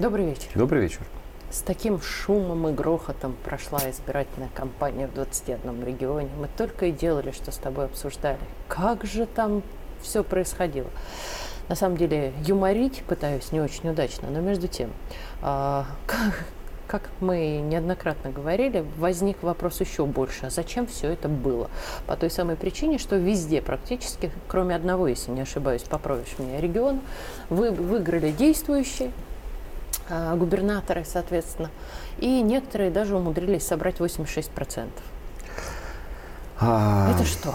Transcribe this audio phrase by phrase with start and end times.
[0.00, 0.48] Добрый вечер.
[0.54, 1.00] Добрый вечер.
[1.50, 6.30] С таким шумом и грохотом прошла избирательная кампания в 21 регионе.
[6.38, 8.38] Мы только и делали, что с тобой обсуждали.
[8.66, 9.62] Как же там
[10.00, 10.88] все происходило?
[11.68, 14.90] На самом деле, юморить пытаюсь не очень удачно, но между тем,
[15.42, 16.46] а, как,
[16.86, 20.46] как мы неоднократно говорили, возник вопрос еще больше.
[20.46, 21.68] А зачем все это было?
[22.06, 27.00] По той самой причине, что везде практически, кроме одного, если не ошибаюсь, поправишь меня, регион,
[27.50, 29.10] вы, выиграли действующие,
[30.36, 31.70] губернаторы, соответственно,
[32.18, 34.88] и некоторые даже умудрились собрать 86%.
[36.60, 37.12] А...
[37.14, 37.54] Это что?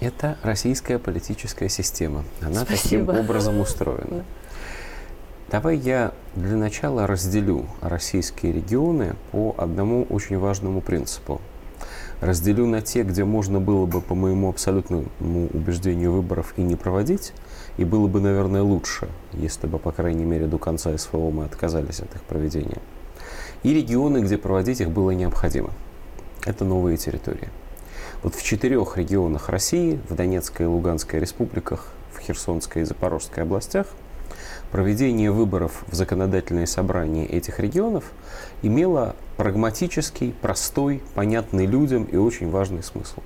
[0.00, 2.24] Это российская политическая система.
[2.42, 3.06] Она Спасибо.
[3.06, 4.24] таким образом устроена.
[5.48, 11.40] Давай я для начала разделю российские регионы по одному очень важному принципу.
[12.20, 15.06] Разделю на те, где можно было бы, по моему абсолютному
[15.52, 17.32] убеждению, выборов и не проводить,
[17.76, 22.00] и было бы, наверное, лучше, если бы, по крайней мере, до конца СВО мы отказались
[22.00, 22.78] от их проведения.
[23.62, 25.70] И регионы, где проводить их было необходимо.
[26.46, 27.48] Это новые территории.
[28.22, 33.86] Вот в четырех регионах России, в Донецкой и Луганской республиках, в Херсонской и Запорожской областях,
[34.76, 38.04] проведение выборов в законодательные собрания этих регионов
[38.60, 43.22] имело прагматический, простой, понятный людям и очень важный смысл.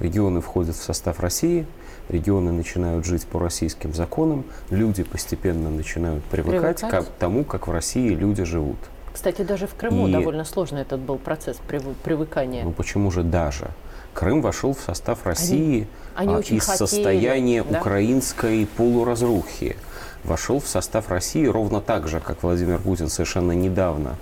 [0.00, 1.68] Регионы входят в состав России–
[2.08, 7.06] регионы начинают жить по российским законам, люди постепенно начинают привыкать, привыкать?
[7.06, 8.78] к тому, как в России люди живут.
[9.12, 10.12] Кстати, даже в Крыму и...
[10.12, 11.58] довольно сложно этот был процесс
[12.02, 12.64] привыкания.
[12.64, 13.70] Ну почему же даже?
[14.14, 17.78] Крым вошел в состав России они, они а, из хотели, состояния да?
[17.78, 19.76] украинской полуразрухи.
[20.24, 24.16] Вошел в состав России ровно так же, как Владимир Путин совершенно недавно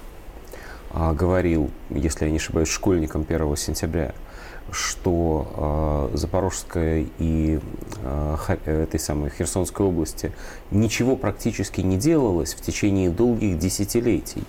[0.90, 4.12] а, говорил, если я не ошибаюсь, школьникам 1 сентября,
[4.72, 7.60] что э, Запорожской и
[8.02, 10.32] э, этой самой Херсонской области
[10.70, 14.44] ничего практически не делалось в течение долгих десятилетий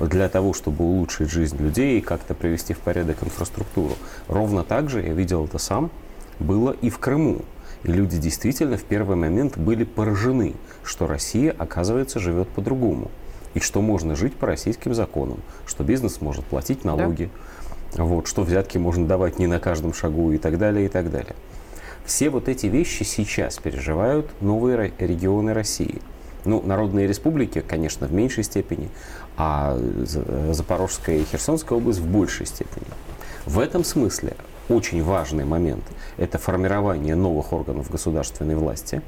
[0.00, 3.94] для того, чтобы улучшить жизнь людей и как-то привести в порядок инфраструктуру.
[4.26, 5.90] Ровно так же, я видел это сам,
[6.40, 7.42] было и в Крыму.
[7.84, 13.10] И люди действительно в первый момент были поражены, что Россия, оказывается, живет по-другому.
[13.54, 17.30] И что можно жить по российским законам, что бизнес может платить налоги,
[17.96, 21.10] да вот, что взятки можно давать не на каждом шагу и так далее, и так
[21.10, 21.34] далее.
[22.04, 26.00] Все вот эти вещи сейчас переживают новые регионы России.
[26.44, 28.90] Ну, народные республики, конечно, в меньшей степени,
[29.36, 29.78] а
[30.52, 32.86] Запорожская и Херсонская область в большей степени.
[33.44, 34.34] В этом смысле
[34.68, 35.84] очень важный момент–
[36.16, 39.02] это формирование новых органов государственной власти,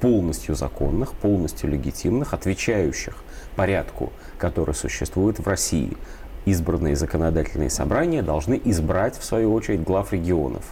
[0.00, 3.16] полностью законных, полностью легитимных, отвечающих
[3.56, 5.96] порядку, который существует в России,
[6.44, 10.64] избранные законодательные собрания должны избрать, в свою очередь, глав регионов.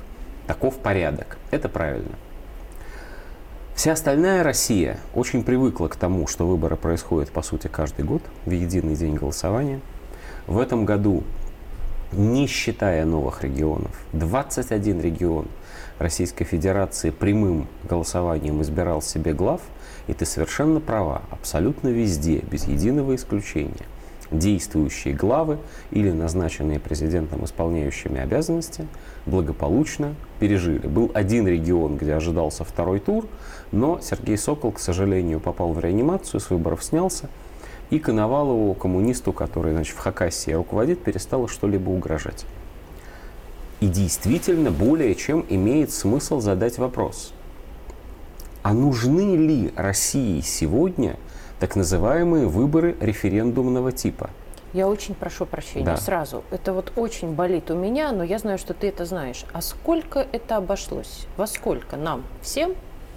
[0.47, 1.39] Таков порядок.
[1.51, 2.15] Это правильно.
[3.75, 8.51] Вся остальная Россия очень привыкла к тому, что выборы происходят, по сути, каждый год в
[8.51, 9.81] единый день голосования.
[10.47, 11.25] В этом году,
[12.17, 15.47] не считая новых регионов, 21 регион
[15.99, 19.61] Российской Федерации прямым голосованием избирал себе глав,
[20.07, 23.87] и ты совершенно права, абсолютно везде, без единого исключения.
[24.31, 25.59] Действующие главы
[25.93, 28.89] или назначенные президентом исполняющими обязанности
[29.25, 30.87] благополучно пережили.
[30.87, 33.27] Был один регион, где ожидался второй тур,
[33.71, 37.29] но Сергей Сокол, к сожалению, попал в реанимацию, с выборов снялся,
[37.91, 42.47] и Коновалову, коммунисту, который значит, в Хакасии руководит, перестало что-либо угрожать.
[43.81, 47.33] И действительно более чем имеет смысл задать вопрос,
[48.63, 51.17] а нужны ли России сегодня–
[51.59, 54.31] так называемые выборы референдумного типа.
[54.73, 55.97] Я очень прошу прощения да.
[55.97, 56.45] сразу.
[56.51, 59.45] Это вот очень болит у меня, но я знаю, что ты это знаешь.
[59.53, 61.27] А сколько это обошлось?
[61.37, 62.75] Во сколько нам всем?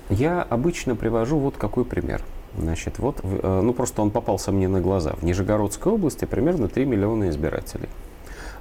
[0.10, 2.24] Я обычно привожу вот какой пример.
[2.58, 5.14] Значит, вот, э, ну просто он попался мне на глаза.
[5.14, 7.90] В Нижегородской области примерно 3 миллиона избирателей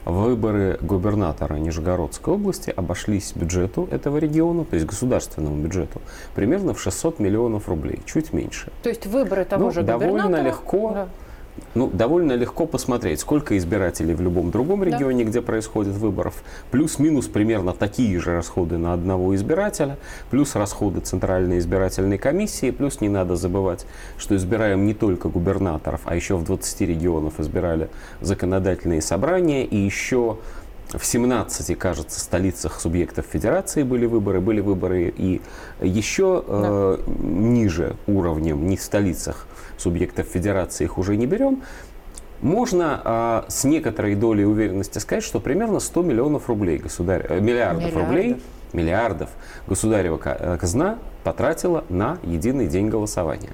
[0.04, 6.00] выборы губернатора Нижегородской области обошлись бюджету этого региона, то есть государственному бюджету,
[6.34, 8.72] примерно в 600 миллионов рублей, чуть меньше.
[8.82, 10.92] То есть выборы того ну, же довольно легко.
[10.94, 11.08] Да
[11.74, 15.30] ну, довольно легко посмотреть, сколько избирателей в любом другом регионе, да.
[15.30, 19.98] где происходит выборов, плюс-минус примерно такие же расходы на одного избирателя,
[20.30, 26.14] плюс расходы Центральной избирательной комиссии, плюс не надо забывать, что избираем не только губернаторов, а
[26.16, 27.88] еще в 20 регионов избирали
[28.20, 30.38] законодательные собрания и еще
[30.96, 35.42] в 17, кажется, столицах субъектов федерации были выборы, были выборы и
[35.82, 36.54] еще да.
[36.54, 39.46] э, ниже уровнем, не в столицах
[39.76, 41.62] субъектов федерации их уже не берем,
[42.40, 47.84] можно а, с некоторой долей уверенности сказать, что примерно 100 миллионов рублей государь, э, миллиардов,
[47.84, 48.42] миллиардов рублей,
[48.72, 49.30] миллиардов
[49.66, 53.50] государева э, казна потратила на единый день голосования.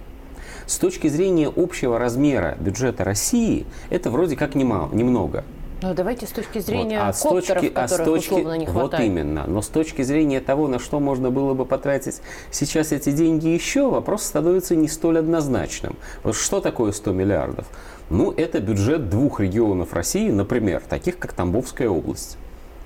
[0.66, 5.44] С точки зрения общего размера бюджета России, это вроде как немало, немного.
[5.84, 7.08] Ну, давайте с точки зрения вот.
[7.08, 8.92] а коптеров, точки, а с точки, условно не хватает.
[8.92, 9.44] Вот именно.
[9.46, 13.90] Но с точки зрения того, на что можно было бы потратить сейчас эти деньги еще,
[13.90, 15.96] вопрос становится не столь однозначным.
[16.22, 17.66] Вот что такое 100 миллиардов?
[18.08, 22.38] Ну, это бюджет двух регионов России, например, таких как Тамбовская область.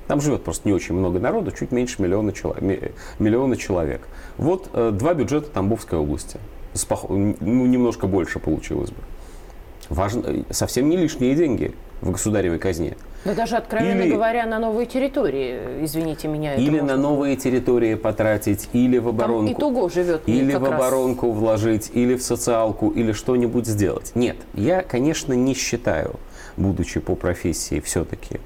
[0.09, 4.09] Там живет просто не очень много народу, чуть меньше миллиона, человек, миллиона человек.
[4.39, 6.41] Вот э, два бюджета Тамбовской области.
[6.73, 7.09] Спох...
[7.09, 7.37] Ну,
[7.67, 9.03] немножко больше получилось бы.
[9.89, 12.97] Важно, э, совсем не лишние деньги в государевой казне.
[13.25, 16.55] Да даже, откровенно или, говоря, на новые территории, извините меня.
[16.55, 19.53] Или на новые территории потратить, или в оборонку.
[19.53, 21.37] Там итого живет Или в оборонку раз.
[21.37, 24.13] вложить, или в социалку, или что-нибудь сделать.
[24.15, 26.15] Нет, я, конечно, не считаю,
[26.57, 28.41] будучи по профессии все-таки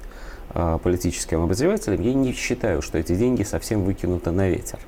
[0.49, 4.79] а, политическим обозревателем, я не считаю, что эти деньги совсем выкинуты на ветер.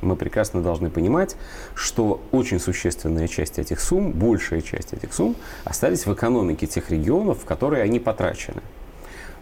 [0.00, 1.36] Мы прекрасно должны понимать,
[1.74, 7.38] что очень существенная часть этих сумм, большая часть этих сумм остались в экономике тех регионов,
[7.42, 8.62] в которые они потрачены.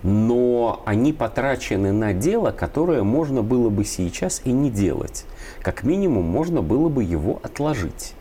[0.02, 5.24] Но они потрачены на дело, которое можно было бы сейчас и не делать.
[5.62, 8.14] Как минимум, можно было бы его отложить.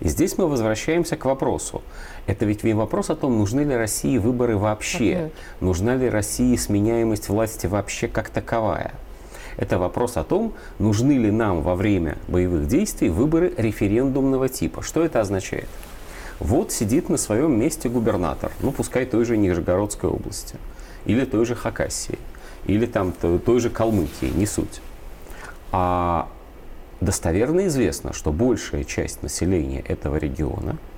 [0.00, 1.82] И здесь мы возвращаемся к вопросу.
[2.26, 7.28] Это ведь не вопрос о том, нужны ли России выборы вообще, нужна ли России сменяемость
[7.28, 8.94] власти вообще как таковая.
[9.58, 14.82] Это вопрос о том, нужны ли нам во время боевых действий выборы референдумного типа.
[14.82, 15.68] Что это означает?
[16.40, 20.56] Вот сидит на своем месте губернатор, ну пускай той же Нижегородской области,
[21.04, 22.18] или той же Хакасии,
[22.64, 24.80] или там той же Калмыкии, не суть.
[25.72, 26.28] А
[27.02, 30.78] достоверно известно, что большая часть населения этого региона–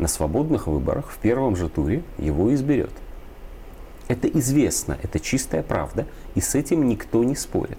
[0.00, 2.90] на свободных выборах в первом же туре его изберет.
[4.08, 7.78] Это известно, это чистая правда, и с этим никто не спорит.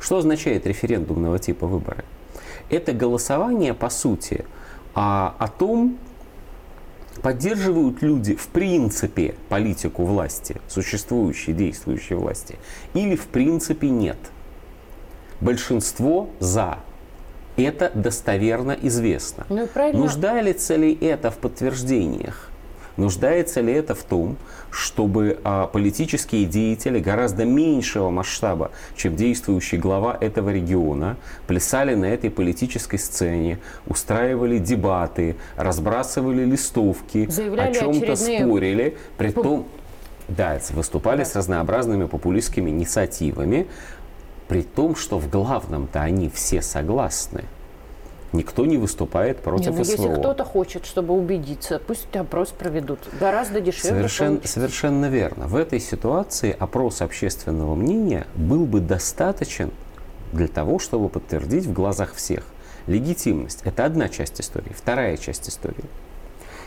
[0.00, 2.04] Что означает референдумного типа выборы?
[2.70, 4.44] Это голосование, по сути,
[4.94, 5.98] о, о том,
[7.22, 12.56] поддерживают люди в принципе политику власти, существующей, действующей власти,
[12.94, 14.18] или в принципе нет.
[15.40, 16.78] Большинство за.
[17.56, 19.46] Это достоверно известно.
[19.48, 20.00] Ну, правильно.
[20.00, 22.50] Нуждается ли это в подтверждениях?
[22.98, 24.36] Нуждается ли это в том,
[24.72, 31.16] чтобы а, политические деятели гораздо меньшего масштаба, чем действующий глава этого региона,
[31.46, 39.68] плясали на этой политической сцене, устраивали дебаты, разбрасывали листовки, Заявляли о чем-то спорили, при том,
[40.26, 41.24] да, выступали да.
[41.24, 43.68] с разнообразными популистскими инициативами,
[44.48, 47.44] при том, что в главном-то они все согласны.
[48.32, 49.92] Никто не выступает против не, ну, СВО.
[49.92, 52.98] Если кто-то хочет, чтобы убедиться, пусть опрос проведут.
[53.18, 53.90] Гораздо дешевле.
[53.90, 55.46] Совершенно, совершенно верно.
[55.46, 59.70] В этой ситуации опрос общественного мнения был бы достаточен
[60.32, 62.44] для того, чтобы подтвердить в глазах всех
[62.86, 63.60] легитимность.
[63.64, 64.72] Это одна часть истории.
[64.76, 65.84] Вторая часть истории.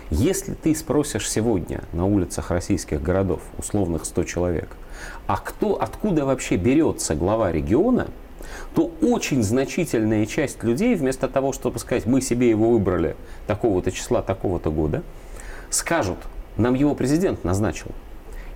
[0.09, 4.69] Если ты спросишь сегодня на улицах российских городов, условных 100 человек,
[5.25, 8.07] а кто, откуда вообще берется глава региона,
[8.75, 13.15] то очень значительная часть людей, вместо того, чтобы сказать, мы себе его выбрали
[13.48, 15.03] такого-то числа, такого-то года,
[15.69, 16.18] скажут,
[16.57, 17.92] нам его президент назначил.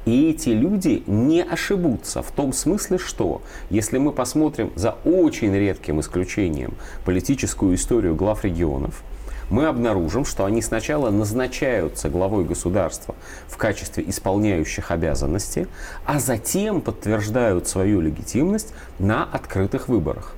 [0.05, 5.99] И эти люди не ошибутся в том смысле, что если мы посмотрим за очень редким
[5.99, 9.03] исключением политическую историю глав регионов,
[9.49, 13.15] мы обнаружим, что они сначала назначаются главой государства
[13.47, 15.67] в качестве исполняющих обязанности,
[16.05, 20.35] а затем подтверждают свою легитимность на открытых выборах.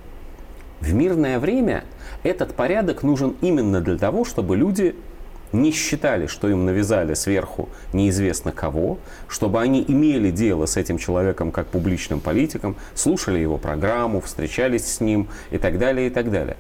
[0.82, 1.84] В мирное время
[2.24, 4.96] этот порядок нужен именно для того, чтобы люди
[5.54, 11.52] не считали, что им навязали сверху неизвестно кого, чтобы они имели дело с этим человеком
[11.52, 16.58] как публичным политиком, слушали его программу, встречались с ним и так далее, и так далее.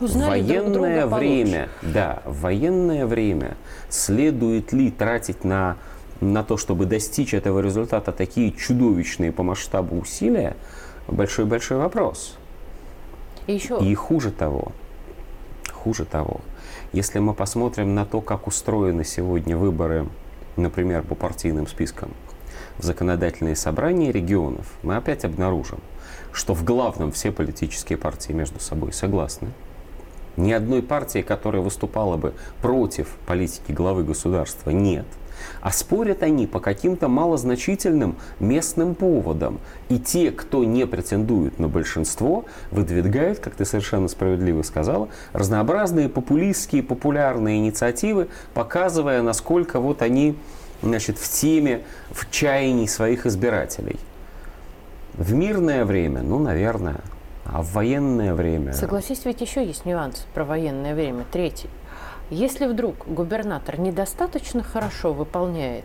[0.00, 3.56] Узнали военное друг время, да, в военное время.
[3.88, 5.76] Следует ли тратить на,
[6.20, 10.56] на то, чтобы достичь этого результата такие чудовищные по масштабу усилия,
[11.06, 12.36] большой-большой вопрос.
[13.46, 13.78] И, еще...
[13.80, 14.72] И хуже того,
[15.72, 16.40] хуже того,
[16.92, 20.06] если мы посмотрим на то, как устроены сегодня выборы,
[20.56, 22.10] например, по партийным спискам
[22.78, 25.80] в законодательные собрания регионов, мы опять обнаружим,
[26.32, 29.48] что в главном все политические партии между собой согласны,
[30.36, 35.06] ни одной партии, которая выступала бы против политики главы государства, нет.
[35.60, 39.58] А спорят они по каким-то малозначительным местным поводам.
[39.88, 46.82] И те, кто не претендует на большинство, выдвигают, как ты совершенно справедливо сказала, разнообразные популистские,
[46.82, 50.36] популярные инициативы, показывая, насколько вот они
[50.82, 53.98] значит, в теме, в чаянии своих избирателей.
[55.14, 57.00] В мирное время, ну, наверное,
[57.52, 58.72] а в военное время...
[58.72, 61.70] Согласись, ведь еще есть нюанс про военное время, третий.
[62.30, 65.84] Если вдруг губернатор недостаточно хорошо выполняет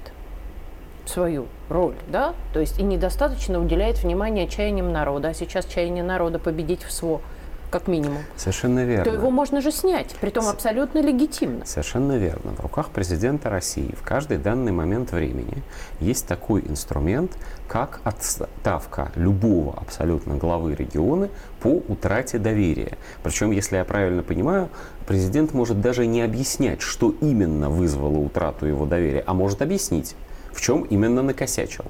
[1.06, 6.40] свою роль, да, то есть и недостаточно уделяет внимания чаяниям народа, а сейчас чаяние народа
[6.40, 7.22] победить в СВО–
[7.76, 8.20] как минимум.
[8.38, 9.04] Совершенно верно.
[9.04, 11.66] То его можно же снять, при том абсолютно легитимно.
[11.66, 12.54] Совершенно верно.
[12.54, 15.62] В руках президента России в каждый данный момент времени
[16.00, 21.28] есть такой инструмент, как отставка любого абсолютно главы региона
[21.60, 22.98] по утрате доверия.
[23.24, 24.70] Причем, если я правильно понимаю,
[25.06, 30.16] президент может даже не объяснять, что именно вызвало утрату его доверия, а может объяснить,
[30.54, 31.84] в чем именно накосячил.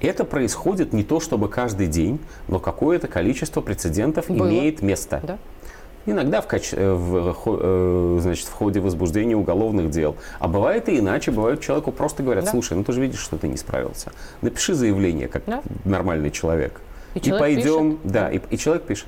[0.00, 4.48] Это происходит не то чтобы каждый день, но какое-то количество прецедентов Было.
[4.48, 5.20] имеет место.
[5.22, 5.38] Да?
[6.06, 6.76] Иногда в, каче...
[6.76, 10.16] Э, в, э, значит, в ходе возбуждения уголовных дел.
[10.38, 11.30] А бывает и иначе.
[11.30, 12.50] Бывает, человеку просто говорят, да.
[12.50, 14.12] слушай, ну ты же видишь, что ты не справился.
[14.40, 15.62] Напиши заявление, как да.
[15.84, 16.80] нормальный человек.
[17.14, 18.12] И, и пойдем, пишет.
[18.12, 19.06] да, и, и человек пишет.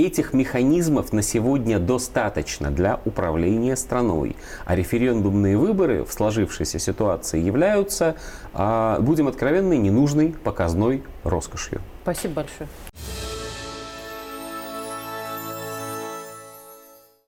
[0.00, 4.34] Этих механизмов на сегодня достаточно для управления страной.
[4.64, 8.16] А референдумные выборы в сложившейся ситуации являются,
[8.54, 11.82] а, будем откровенны, ненужной показной роскошью.
[12.02, 12.68] Спасибо большое.